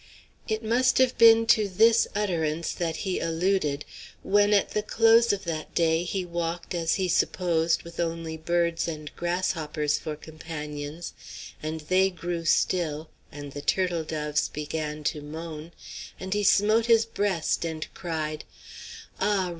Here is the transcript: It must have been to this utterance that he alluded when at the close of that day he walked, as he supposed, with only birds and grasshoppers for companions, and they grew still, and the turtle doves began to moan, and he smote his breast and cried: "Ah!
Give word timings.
It 0.47 0.63
must 0.63 0.97
have 0.97 1.15
been 1.19 1.45
to 1.45 1.67
this 1.69 2.07
utterance 2.15 2.71
that 2.71 2.95
he 3.05 3.19
alluded 3.19 3.85
when 4.23 4.51
at 4.51 4.69
the 4.69 4.81
close 4.81 5.31
of 5.31 5.43
that 5.43 5.75
day 5.75 6.01
he 6.01 6.25
walked, 6.25 6.73
as 6.73 6.95
he 6.95 7.07
supposed, 7.07 7.83
with 7.83 7.99
only 7.99 8.35
birds 8.35 8.87
and 8.87 9.15
grasshoppers 9.15 9.99
for 9.99 10.15
companions, 10.15 11.13
and 11.61 11.81
they 11.81 12.09
grew 12.09 12.45
still, 12.45 13.11
and 13.31 13.51
the 13.51 13.61
turtle 13.61 14.03
doves 14.03 14.47
began 14.49 15.03
to 15.03 15.21
moan, 15.21 15.71
and 16.19 16.33
he 16.33 16.43
smote 16.43 16.87
his 16.87 17.05
breast 17.05 17.63
and 17.63 17.85
cried: 17.93 18.43
"Ah! 19.19 19.49